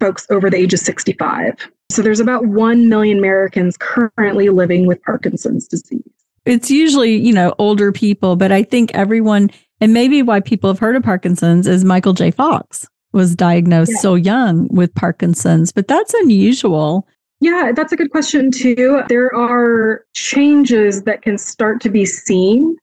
[0.00, 1.54] folks over the age of 65.
[1.90, 6.02] So there's about 1 million Americans currently living with Parkinson's disease.
[6.46, 9.50] It's usually, you know, older people, but I think everyone,
[9.80, 12.30] and maybe why people have heard of Parkinson's is Michael J.
[12.30, 13.98] Fox was diagnosed yeah.
[13.98, 17.06] so young with Parkinson's, but that's unusual.
[17.40, 19.02] Yeah, that's a good question, too.
[19.08, 22.76] There are changes that can start to be seen.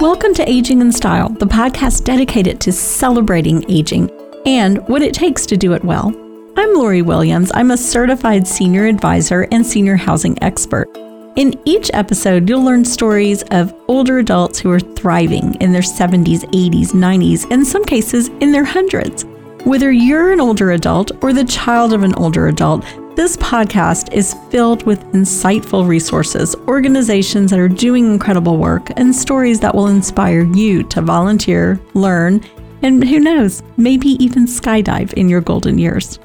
[0.00, 4.10] Welcome to Aging in Style, the podcast dedicated to celebrating aging
[4.46, 6.08] and what it takes to do it well.
[6.56, 7.50] I'm Lori Williams.
[7.54, 10.88] I'm a certified senior advisor and senior housing expert.
[11.36, 16.44] In each episode, you'll learn stories of older adults who are thriving in their 70s,
[16.50, 19.24] 80s, 90s, and in some cases in their hundreds.
[19.64, 22.84] Whether you're an older adult or the child of an older adult,
[23.16, 29.60] this podcast is filled with insightful resources, organizations that are doing incredible work, and stories
[29.60, 32.42] that will inspire you to volunteer, learn,
[32.82, 36.18] and who knows, maybe even skydive in your golden years.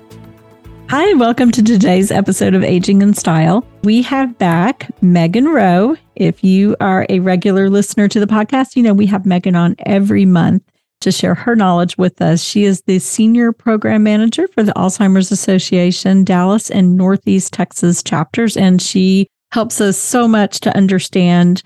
[0.90, 3.66] Hi, welcome to today's episode of Aging in Style.
[3.84, 5.98] We have back Megan Rowe.
[6.16, 9.76] If you are a regular listener to the podcast, you know we have Megan on
[9.86, 10.64] every month
[11.02, 12.41] to share her knowledge with us.
[12.41, 18.58] She is the Senior Program Manager for the Alzheimer's Association Dallas and Northeast Texas chapters,
[18.58, 21.62] and she helps us so much to understand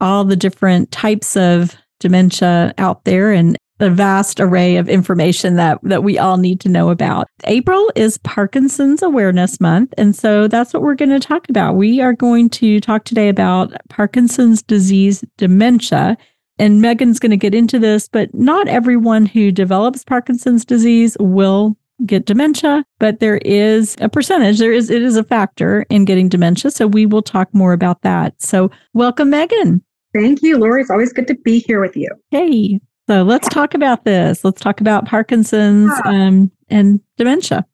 [0.00, 5.78] all the different types of dementia out there and a vast array of information that
[5.82, 7.28] that we all need to know about.
[7.44, 11.76] April is Parkinson's Awareness Month, and so that's what we're going to talk about.
[11.76, 16.16] We are going to talk today about Parkinson's disease dementia
[16.58, 21.76] and Megan's going to get into this, but not everyone who develops Parkinson's disease will
[22.04, 26.28] get dementia, but there is a percentage, there is it is a factor in getting
[26.28, 26.70] dementia.
[26.70, 28.40] So we will talk more about that.
[28.40, 29.82] So welcome, Megan.
[30.14, 30.80] Thank you, Lori.
[30.80, 32.08] It's always good to be here with you.
[32.30, 32.80] Hey.
[33.08, 34.44] So let's talk about this.
[34.44, 37.64] Let's talk about Parkinson's um, and dementia.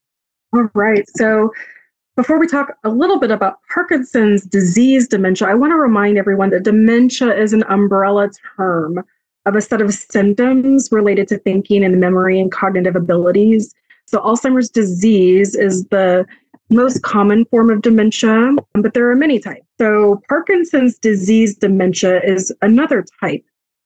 [0.52, 1.05] All right.
[1.16, 1.50] So
[2.16, 6.50] before we talk a little bit about Parkinson's disease dementia, I want to remind everyone
[6.50, 9.02] that dementia is an umbrella term
[9.46, 13.74] of a set of symptoms related to thinking and memory and cognitive abilities.
[14.07, 16.27] So, Alzheimer's disease is the
[16.68, 19.67] most common form of dementia, but there are many types.
[19.80, 23.45] So, Parkinson's disease dementia is another type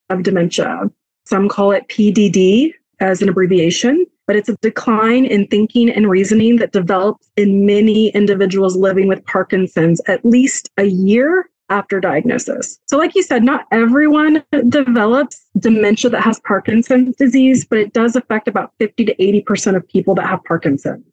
[0.09, 0.91] of dementia.
[1.27, 6.57] Some call it PDD as an abbreviation but it's a decline in thinking and reasoning
[6.57, 12.79] that develops in many individuals living with Parkinson's at least a year after diagnosis.
[12.87, 18.15] So, like you said, not everyone develops dementia that has Parkinson's disease, but it does
[18.15, 21.05] affect about 50 to 80% of people that have Parkinson's.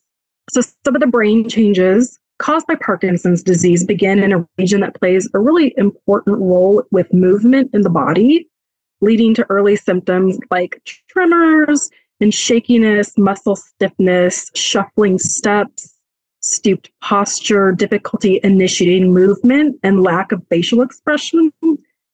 [0.51, 4.95] So, some of the brain changes caused by Parkinson's disease begin in a region that
[4.95, 8.49] plays a really important role with movement in the body,
[9.05, 15.95] leading to early symptoms like tremors and shakiness, muscle stiffness, shuffling steps,
[16.41, 21.53] stooped posture, difficulty initiating movement, and lack of facial expression.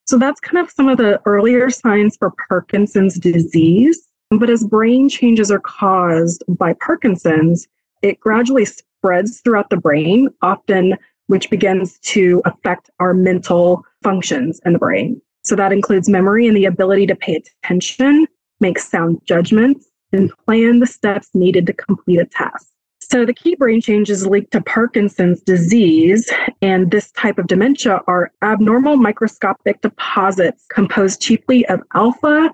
[0.07, 4.07] So that's kind of some of the earlier signs for Parkinson's disease.
[4.31, 7.67] But as brain changes are caused by Parkinson's,
[8.03, 10.97] it gradually spreads throughout the brain, often
[11.27, 15.21] which begins to affect our mental functions in the brain.
[15.43, 18.27] So that includes memory and the ability to pay attention,
[18.61, 22.67] make sound judgments, and plan the steps needed to complete a task.
[23.03, 26.31] So, the key brain changes linked to Parkinson's disease
[26.63, 32.51] and this type of dementia are abnormal microscopic deposits composed chiefly of alpha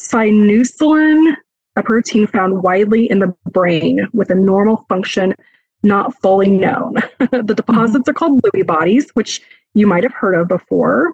[0.00, 1.34] synuclein,
[1.76, 5.34] a protein found widely in the brain with a normal function
[5.82, 6.94] not fully known.
[7.18, 8.10] the deposits mm-hmm.
[8.10, 9.40] are called Lewy bodies, which
[9.74, 11.12] you might have heard of before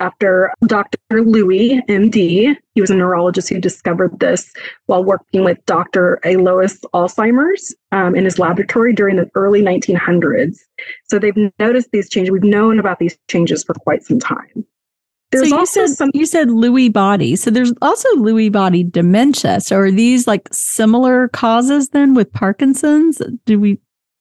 [0.00, 0.98] after Dr.
[1.12, 2.56] Lewy, MD.
[2.74, 4.52] He was a neurologist who discovered this
[4.86, 6.20] while working with Dr.
[6.24, 10.58] Alois Alzheimer's um, in his laboratory during the early 1900s.
[11.08, 12.30] So they've noticed these changes.
[12.30, 14.66] We've known about these changes for quite some time.
[15.30, 17.34] There's so you also said, some you said Lewy body.
[17.34, 19.60] So there's also Lewy body dementia.
[19.60, 23.20] So are these like similar causes then with Parkinson's?
[23.44, 23.72] Do we?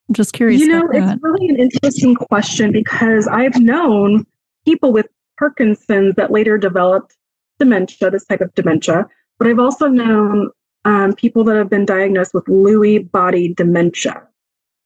[0.09, 0.61] I'm just curious.
[0.61, 4.25] You know, it's really an interesting question because I've known
[4.65, 7.15] people with Parkinson's that later developed
[7.59, 9.07] dementia, this type of dementia.
[9.39, 10.49] But I've also known
[10.85, 14.27] um, people that have been diagnosed with Lewy body dementia.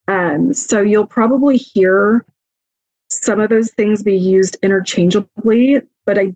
[0.07, 2.25] Um, so you'll probably hear
[3.09, 6.35] some of those things be used interchangeably, but I,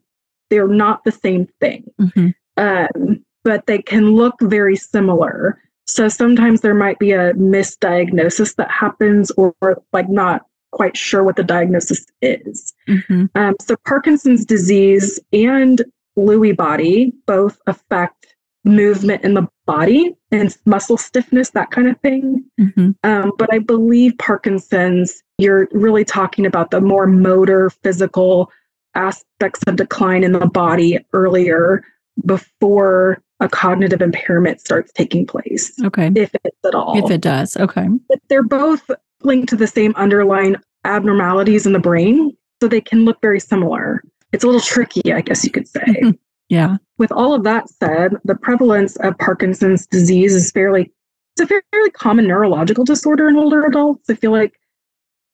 [0.49, 1.91] they're not the same thing.
[1.99, 2.29] Mm-hmm.
[2.57, 5.61] Um, but they can look very similar.
[5.87, 11.23] So sometimes there might be a misdiagnosis that happens, or, or like not quite sure
[11.23, 12.73] what the diagnosis is.
[12.87, 13.25] Mm-hmm.
[13.35, 15.81] Um, so, Parkinson's disease and
[16.17, 22.43] Lewy body both affect movement in the body and muscle stiffness, that kind of thing.
[22.59, 22.91] Mm-hmm.
[23.03, 28.51] Um, but I believe Parkinson's, you're really talking about the more motor, physical
[28.93, 31.83] aspects of decline in the body earlier
[32.25, 35.73] before a cognitive impairment starts taking place.
[35.83, 36.11] Okay.
[36.13, 37.03] If it's at all.
[37.03, 37.57] If it does.
[37.57, 37.87] Okay.
[38.07, 38.89] But they're both
[39.23, 42.35] linked to the same underlying abnormalities in the brain.
[42.61, 44.03] So they can look very similar.
[44.31, 45.81] It's a little tricky, I guess you could say.
[45.81, 46.11] Mm-hmm.
[46.49, 46.77] yeah.
[46.97, 50.91] With all of that said, the prevalence of Parkinson's disease is fairly
[51.37, 54.09] it's a fairly common neurological disorder in older adults.
[54.09, 54.59] I feel like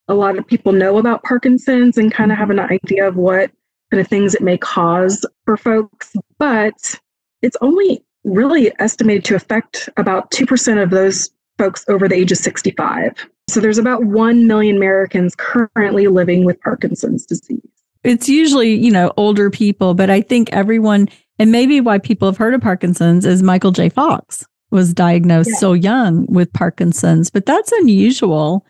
[0.07, 3.51] a lot of people know about Parkinson's and kind of have an idea of what
[3.91, 6.99] kind of things it may cause for folks, but
[7.41, 12.37] it's only really estimated to affect about 2% of those folks over the age of
[12.37, 13.27] 65.
[13.49, 17.61] So there's about 1 million Americans currently living with Parkinson's disease.
[18.03, 21.09] It's usually, you know, older people, but I think everyone,
[21.39, 23.89] and maybe why people have heard of Parkinson's is Michael J.
[23.89, 25.59] Fox was diagnosed yeah.
[25.59, 28.65] so young with Parkinson's, but that's unusual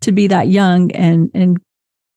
[0.00, 1.58] to be that young and and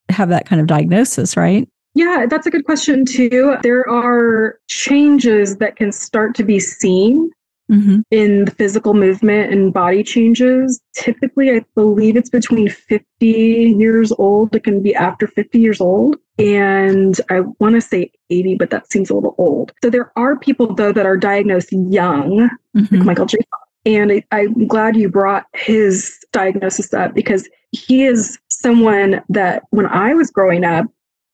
[0.10, 1.68] have that kind of diagnosis, right?
[1.96, 3.56] Yeah, that's a good question too.
[3.62, 7.32] There are changes that can start to be seen
[7.74, 8.02] mm-hmm.
[8.12, 10.82] in the physical movement and body changes.
[10.96, 14.56] Typically, I believe it's between 50 years old.
[14.56, 16.18] It can be after 50 years old.
[16.38, 19.72] And I want to say 80, but that seems a little old.
[19.84, 22.96] So there are people, though, that are diagnosed young, mm-hmm.
[22.96, 23.38] like Michael J.
[23.86, 29.86] And I, I'm glad you brought his diagnosis up because he is someone that when
[29.88, 30.86] I was growing up,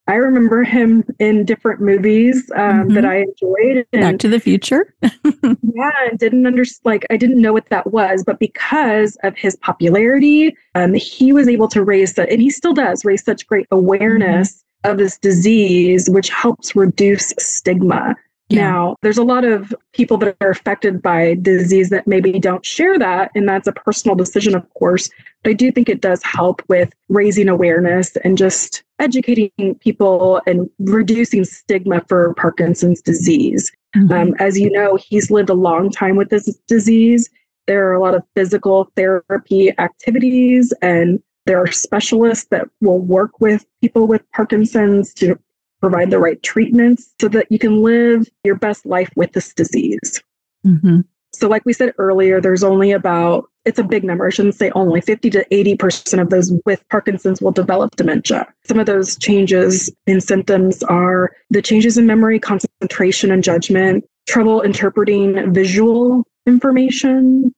[0.09, 2.93] I remember him in different movies um, mm-hmm.
[2.95, 3.85] that I enjoyed.
[3.93, 4.95] And, Back to the Future.
[5.03, 6.81] yeah, and didn't understand.
[6.83, 11.47] Like I didn't know what that was, but because of his popularity, um, he was
[11.47, 14.91] able to raise that, and he still does raise such great awareness mm-hmm.
[14.91, 18.15] of this disease, which helps reduce stigma.
[18.49, 18.71] Yeah.
[18.71, 22.97] Now, there's a lot of people that are affected by disease that maybe don't share
[22.97, 25.09] that, and that's a personal decision, of course.
[25.43, 30.69] But I do think it does help with raising awareness and just educating people and
[30.79, 33.71] reducing stigma for Parkinson's disease.
[33.95, 34.13] Mm-hmm.
[34.13, 37.29] Um, as you know, he's lived a long time with this disease.
[37.67, 43.39] There are a lot of physical therapy activities, and there are specialists that will work
[43.39, 45.39] with people with Parkinson's to
[45.79, 50.21] provide the right treatments so that you can live your best life with this disease.
[50.65, 51.01] Mm-hmm.
[51.31, 54.71] So, like we said earlier, there's only about, it's a big number, I shouldn't say
[54.71, 58.47] only, 50 to 80% of those with Parkinson's will develop dementia.
[58.65, 64.61] Some of those changes in symptoms are the changes in memory, concentration, and judgment, trouble
[64.61, 67.53] interpreting visual information,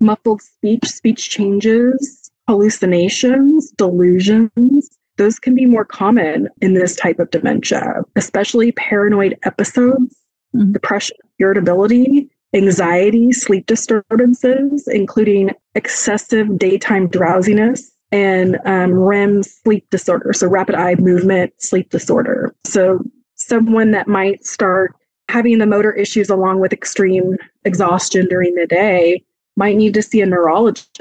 [0.00, 7.30] muffled speech, speech changes, hallucinations, delusions, those can be more common in this type of
[7.30, 10.16] dementia, especially paranoid episodes,
[10.54, 10.72] mm-hmm.
[10.72, 20.46] depression, irritability, anxiety, sleep disturbances, including excessive daytime drowsiness and um, REM sleep disorder, so
[20.46, 22.54] rapid eye movement sleep disorder.
[22.64, 23.00] So,
[23.36, 24.94] someone that might start
[25.28, 29.24] having the motor issues along with extreme exhaustion during the day
[29.56, 31.00] might need to see a neurologist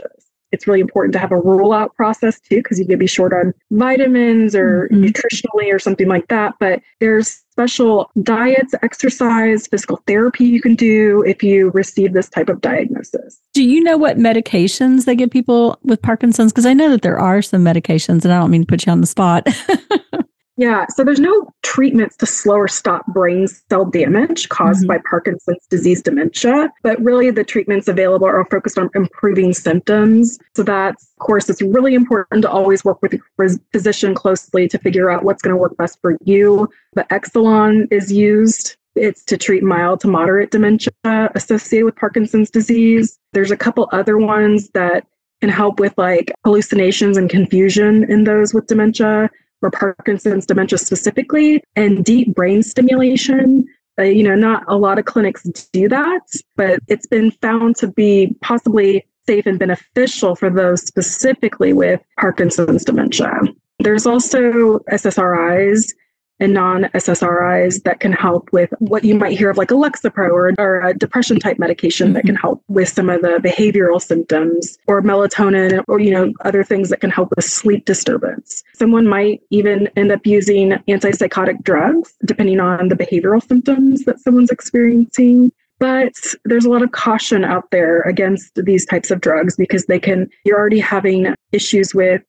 [0.51, 3.33] it's really important to have a rule out process too, because you could be short
[3.33, 5.03] on vitamins or mm-hmm.
[5.03, 6.55] nutritionally or something like that.
[6.59, 12.49] But there's special diets, exercise, physical therapy you can do if you receive this type
[12.49, 13.39] of diagnosis.
[13.53, 16.51] Do you know what medications they give people with Parkinson's?
[16.51, 18.91] Because I know that there are some medications, and I don't mean to put you
[18.91, 19.47] on the spot.
[20.57, 24.87] Yeah, so there's no treatments to slow or stop brain cell damage caused mm-hmm.
[24.87, 30.37] by Parkinson's disease dementia, but really the treatments available are focused on improving symptoms.
[30.55, 34.77] So that's, of course, it's really important to always work with your physician closely to
[34.77, 36.69] figure out what's going to work best for you.
[36.93, 38.75] But Exelon is used.
[38.95, 40.91] It's to treat mild to moderate dementia
[41.33, 43.17] associated with Parkinson's disease.
[43.31, 45.07] There's a couple other ones that
[45.39, 49.29] can help with like hallucinations and confusion in those with dementia
[49.61, 53.65] or Parkinson's dementia specifically, and deep brain stimulation.
[53.99, 56.21] Uh, you know, not a lot of clinics do that,
[56.55, 62.85] but it's been found to be possibly safe and beneficial for those specifically with Parkinson's
[62.85, 63.31] dementia.
[63.79, 65.93] There's also SSRIs
[66.41, 70.53] and non-SSRIs that can help with what you might hear of like a Lexapro or,
[70.57, 72.13] or a depression type medication mm-hmm.
[72.15, 72.41] that can mm-hmm.
[72.41, 76.99] help with some of the behavioral symptoms or melatonin or, you know, other things that
[76.99, 78.63] can help with sleep disturbance.
[78.73, 84.51] Someone might even end up using antipsychotic drugs depending on the behavioral symptoms that someone's
[84.51, 85.51] experiencing.
[85.79, 86.13] But
[86.45, 90.29] there's a lot of caution out there against these types of drugs because they can,
[90.45, 92.21] you're already having issues with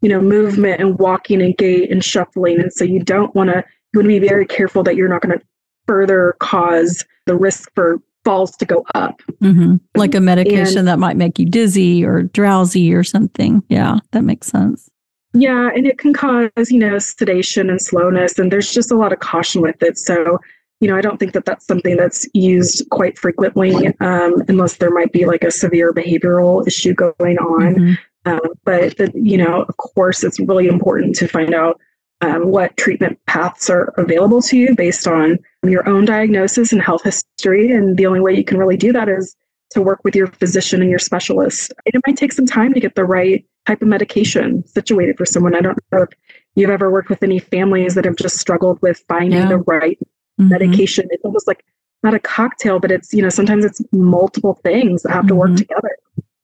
[0.00, 2.60] you know, movement and walking and gait and shuffling.
[2.60, 5.22] And so you don't want to, you want to be very careful that you're not
[5.22, 5.44] going to
[5.86, 9.22] further cause the risk for falls to go up.
[9.42, 9.76] Mm-hmm.
[9.96, 13.62] Like a medication and, that might make you dizzy or drowsy or something.
[13.68, 14.88] Yeah, that makes sense.
[15.32, 19.12] Yeah, and it can cause, you know, sedation and slowness, and there's just a lot
[19.12, 19.96] of caution with it.
[19.96, 20.38] So,
[20.80, 24.90] you know, I don't think that that's something that's used quite frequently, um, unless there
[24.90, 27.74] might be like a severe behavioral issue going on.
[27.74, 27.92] Mm-hmm.
[28.26, 31.80] Uh, but, the, you know, of course, it's really important to find out
[32.20, 37.02] um, what treatment paths are available to you based on your own diagnosis and health
[37.02, 37.72] history.
[37.72, 39.34] And the only way you can really do that is
[39.70, 41.72] to work with your physician and your specialist.
[41.86, 45.54] It might take some time to get the right type of medication situated for someone.
[45.54, 46.08] I don't know if
[46.56, 49.48] you've ever worked with any families that have just struggled with finding yeah.
[49.48, 49.98] the right
[50.38, 50.48] mm-hmm.
[50.48, 51.06] medication.
[51.10, 51.64] It's almost like
[52.02, 55.50] not a cocktail, but it's, you know, sometimes it's multiple things that have to work
[55.50, 55.56] mm-hmm.
[55.56, 55.96] together.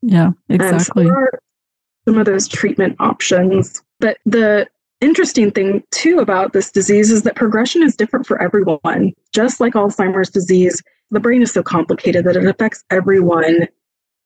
[0.03, 1.07] Yeah, exactly.
[1.07, 1.27] So
[2.07, 3.83] some of those treatment options.
[4.01, 4.69] But the
[5.01, 9.13] interesting thing too about this disease is that progression is different for everyone.
[9.33, 13.69] Just like Alzheimer's disease, the brain is so complicated that it affects everyone.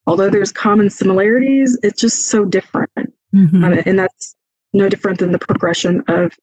[0.06, 2.90] Although there's common similarities, it's just so different.
[3.34, 3.64] Mm-hmm.
[3.64, 4.34] Um, and that's
[4.72, 6.36] no different than the progression of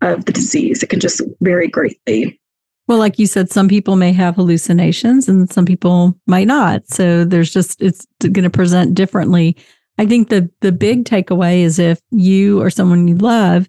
[0.00, 0.82] of the disease.
[0.82, 2.40] It can just vary greatly.
[2.88, 6.88] Well, like you said, some people may have hallucinations and some people might not.
[6.88, 9.56] So there's just it's going to present differently.
[10.02, 13.68] I think the the big takeaway is if you or someone you love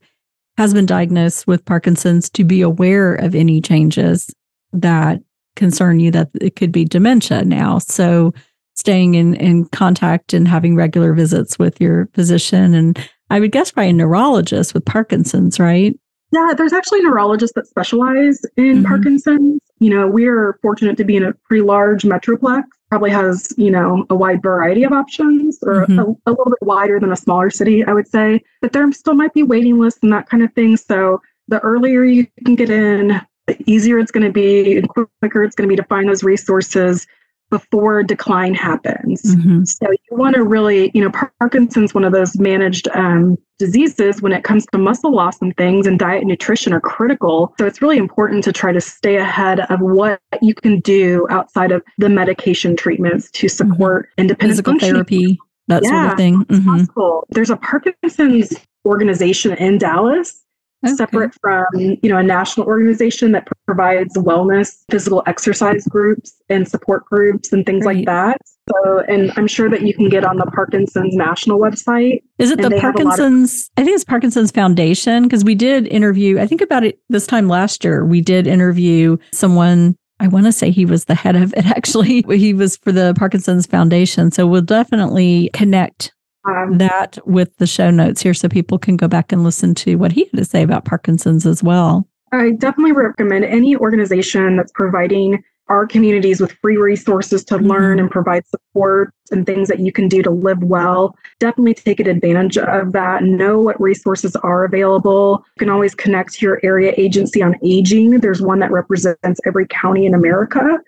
[0.57, 4.33] has been diagnosed with Parkinson's to be aware of any changes
[4.71, 5.21] that
[5.55, 7.77] concern you that it could be dementia now.
[7.77, 8.33] So
[8.73, 12.97] staying in, in contact and having regular visits with your physician and
[13.29, 15.95] I would guess by a neurologist with Parkinson's, right?
[16.31, 18.85] Yeah, there's actually neurologists that specialize in mm-hmm.
[18.85, 19.59] Parkinson's.
[19.77, 22.63] You know, we're fortunate to be in a pretty large metroplex,
[22.93, 25.97] probably has, you know, a wide variety of options or mm-hmm.
[25.97, 28.39] a, a, little bit wider than a smaller city, I would say.
[28.61, 30.77] But there still might be waiting lists and that kind of thing.
[30.77, 35.43] So the earlier you can get in, the easier it's going to be and quicker
[35.43, 37.07] it's going to be to find those resources
[37.53, 39.21] before decline happens.
[39.21, 39.65] Mm-hmm.
[39.65, 44.31] So you want to really, you know, Parkinson's one of those managed um, diseases when
[44.31, 47.53] it comes to muscle loss and things, and diet and nutrition are critical.
[47.59, 51.71] So it's really important to try to stay ahead of what you can do outside
[51.71, 53.55] of the medication treatments to mm-hmm.
[53.55, 54.21] support mm-hmm.
[54.21, 56.45] independent physical therapy, that yeah, sort of thing.
[56.45, 57.19] Mm-hmm.
[57.29, 58.55] There's a Parkinson's
[58.87, 60.42] organization in Dallas
[60.83, 60.95] okay.
[60.95, 67.05] separate from you know a national organization that provides wellness physical exercise groups and support
[67.05, 67.97] groups and things right.
[67.97, 68.37] like that
[68.69, 72.61] so and i'm sure that you can get on the parkinson's national website is it
[72.61, 76.83] the parkinson's of- i think it's parkinson's foundation because we did interview i think about
[76.83, 81.05] it this time last year we did interview someone I want to say he was
[81.05, 82.23] the head of it actually.
[82.29, 84.31] He was for the Parkinson's Foundation.
[84.31, 86.13] So we'll definitely connect
[86.45, 89.95] um, that with the show notes here so people can go back and listen to
[89.95, 92.07] what he had to say about Parkinson's as well.
[92.31, 97.67] I definitely recommend any organization that's providing our communities with free resources to mm-hmm.
[97.67, 101.15] learn and provide support and things that you can do to live well.
[101.39, 103.23] Definitely take advantage of that.
[103.23, 105.43] Know what resources are available.
[105.55, 108.19] You can always connect to your area agency on aging.
[108.19, 110.79] There's one that represents every county in America,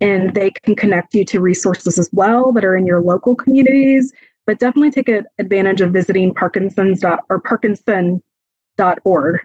[0.00, 4.12] and they can connect you to resources as well that are in your local communities
[4.46, 5.08] but definitely take
[5.38, 8.20] advantage of visiting Parkinson's dot or Parkinson.org,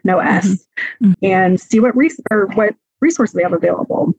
[0.04, 1.06] no S, mm-hmm.
[1.06, 1.26] mm-hmm.
[1.26, 4.14] and see what res- or what resources they have available.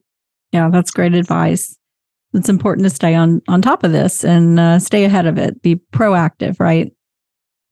[0.53, 1.77] Yeah, that's great advice.
[2.33, 5.63] It's important to stay on on top of this and uh, stay ahead of it.
[5.63, 6.93] Be proactive, right?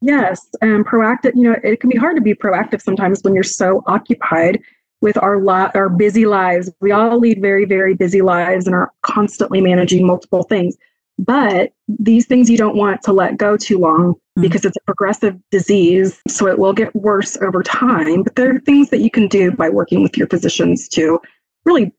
[0.00, 1.34] Yes, and proactive.
[1.34, 4.60] You know, it can be hard to be proactive sometimes when you're so occupied
[5.00, 6.70] with our lot, our busy lives.
[6.80, 10.76] We all lead very, very busy lives and are constantly managing multiple things.
[11.18, 14.42] But these things you don't want to let go too long mm.
[14.42, 16.20] because it's a progressive disease.
[16.28, 18.22] So it will get worse over time.
[18.22, 21.20] But there are things that you can do by working with your physicians to
[21.64, 21.92] really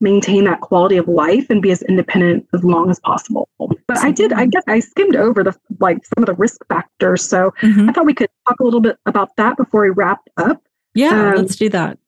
[0.00, 3.48] maintain that quality of life and be as independent as long as possible.
[3.58, 7.26] But I did, I guess I skimmed over the like some of the risk factors.
[7.26, 7.88] So mm-hmm.
[7.88, 10.62] I thought we could talk a little bit about that before we wrap up.
[10.94, 11.98] Yeah, um, let's do that.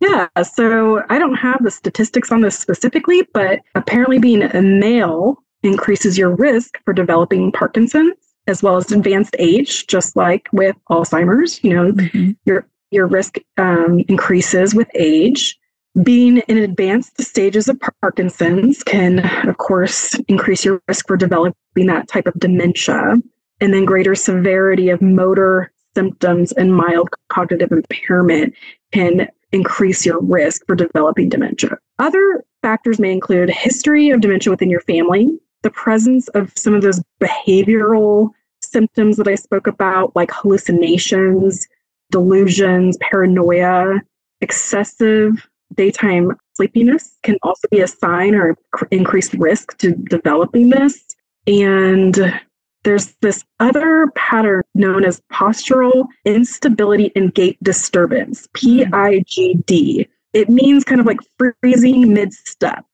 [0.00, 5.42] Yeah, so I don't have the statistics on this specifically, but apparently being a male
[5.62, 8.14] increases your risk for developing Parkinson's
[8.46, 11.62] as well as advanced age, just like with Alzheimer's.
[11.62, 12.32] You know, mm-hmm.
[12.44, 15.58] your your risk um, increases with age.
[16.02, 21.54] Being in advanced stages of Parkinson's can, of course, increase your risk for developing
[21.86, 23.16] that type of dementia.
[23.60, 28.54] And then greater severity of motor symptoms and mild cognitive impairment
[28.92, 31.76] can increase your risk for developing dementia.
[31.98, 36.82] Other factors may include history of dementia within your family, the presence of some of
[36.82, 41.66] those behavioral symptoms that I spoke about, like hallucinations,
[42.10, 44.00] delusions, paranoia,
[44.40, 48.56] excessive daytime sleepiness can also be a sign or
[48.90, 51.02] increased risk to developing this.
[51.46, 52.40] And
[52.84, 60.08] there's this other pattern known as postural instability and gait disturbance, PIGD.
[60.32, 62.84] It means kind of like freezing mid step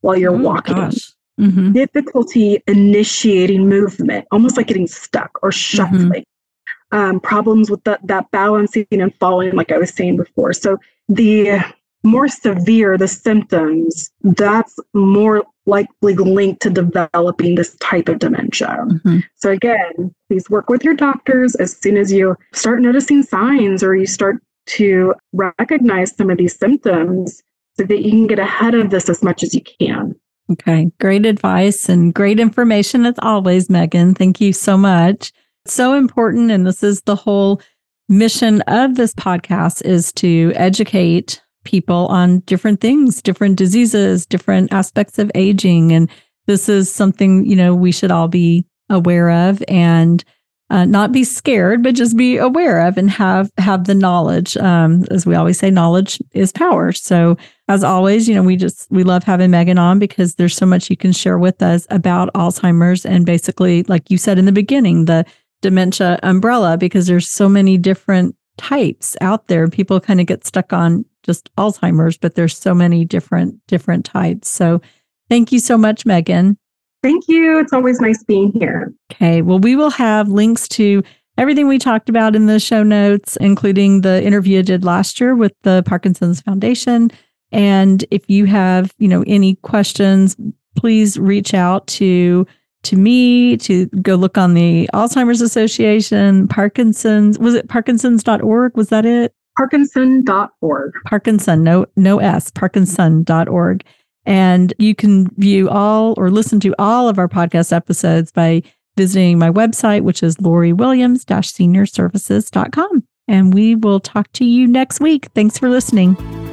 [0.00, 0.92] while you're oh, walking.
[1.40, 1.72] Mm-hmm.
[1.72, 6.10] Difficulty initiating movement, almost like getting stuck or shuffling.
[6.10, 6.96] Mm-hmm.
[6.96, 10.52] Um, problems with the, that balancing and falling, like I was saying before.
[10.52, 11.60] So the
[12.04, 18.76] more severe the symptoms, that's more likely linked to developing this type of dementia.
[18.86, 19.20] Mm-hmm.
[19.36, 23.96] So, again, please work with your doctors as soon as you start noticing signs or
[23.96, 27.42] you start to recognize some of these symptoms
[27.76, 30.14] so that you can get ahead of this as much as you can.
[30.52, 34.14] Okay, great advice and great information as always, Megan.
[34.14, 35.32] Thank you so much.
[35.64, 36.50] It's so important.
[36.50, 37.62] And this is the whole
[38.08, 45.18] mission of this podcast is to educate people on different things, different diseases, different aspects
[45.18, 45.92] of aging.
[45.92, 46.10] And
[46.46, 50.22] this is something, you know, we should all be aware of and
[50.70, 54.56] uh, not be scared, but just be aware of and have have the knowledge.
[54.56, 56.90] Um, as we always say, knowledge is power.
[56.92, 57.36] So
[57.68, 60.88] as always, you know, we just we love having Megan on because there's so much
[60.88, 65.04] you can share with us about Alzheimer's and basically, like you said in the beginning,
[65.04, 65.26] the
[65.60, 69.68] dementia umbrella, because there's so many different types out there.
[69.68, 74.48] People kind of get stuck on just Alzheimer's, but there's so many different different types.
[74.48, 74.80] So
[75.28, 76.56] thank you so much, Megan.
[77.04, 77.58] Thank you.
[77.58, 78.90] It's always nice being here.
[79.12, 79.42] Okay.
[79.42, 81.02] Well, we will have links to
[81.36, 85.34] everything we talked about in the show notes, including the interview I did last year
[85.34, 87.10] with the Parkinson's Foundation.
[87.52, 90.34] And if you have, you know, any questions,
[90.76, 92.46] please reach out to
[92.84, 98.76] to me to go look on the Alzheimer's Association, Parkinson's, was it parkinsons.org?
[98.78, 99.34] Was that it?
[99.58, 100.92] Parkinson.org.
[101.04, 103.84] Parkinson, no, no S, parkinson.org.
[104.26, 108.62] And you can view all or listen to all of our podcast episodes by
[108.96, 113.04] visiting my website, which is loriwilliams-seniorservices.com.
[113.26, 115.28] And we will talk to you next week.
[115.34, 116.43] Thanks for listening.